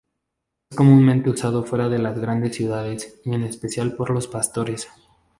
[0.71, 4.87] Es comúnmente usado fuera de las grandes ciudades, y en especial por los pastores.